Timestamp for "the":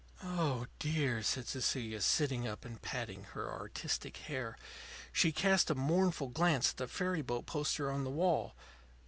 6.77-6.87, 8.03-8.09